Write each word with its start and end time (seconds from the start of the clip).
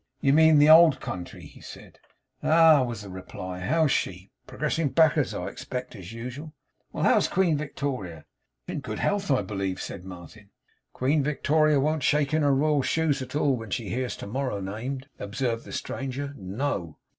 'You 0.19 0.33
mean 0.33 0.57
the 0.57 0.67
old 0.67 0.99
country?' 0.99 1.45
he 1.45 1.61
said. 1.61 1.99
'Ah!' 2.41 2.81
was 2.81 3.03
the 3.03 3.09
reply. 3.11 3.59
'How's 3.59 3.91
she? 3.91 4.31
Progressing 4.47 4.89
back'ards, 4.89 5.31
I 5.31 5.45
expect, 5.45 5.95
as 5.95 6.11
usual? 6.11 6.55
Well! 6.91 7.03
How's 7.03 7.27
Queen 7.27 7.55
Victoria?' 7.55 8.25
'In 8.67 8.79
good 8.79 8.97
health, 8.97 9.29
I 9.29 9.43
believe,' 9.43 9.79
said 9.79 10.03
Martin. 10.03 10.49
'Queen 10.91 11.21
Victoria 11.21 11.79
won't 11.79 12.01
shake 12.01 12.33
in 12.33 12.41
her 12.41 12.51
royal 12.55 12.81
shoes 12.81 13.21
at 13.21 13.35
all, 13.35 13.55
when 13.55 13.69
she 13.69 13.89
hears 13.89 14.17
to 14.17 14.25
morrow 14.27 14.59
named,' 14.59 15.07
observed 15.19 15.65
the 15.65 15.71
stranger, 15.71 16.33
'No. 16.35 16.97